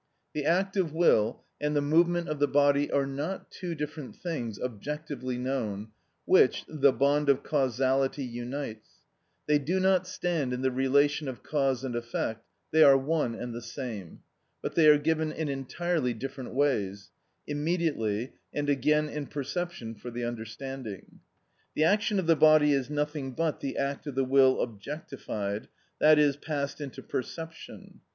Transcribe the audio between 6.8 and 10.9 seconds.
bond of causality unites; they do not stand in the